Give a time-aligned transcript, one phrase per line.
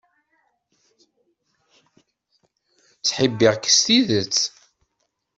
[2.97, 4.37] Ttḥibbiɣ-k s tidet.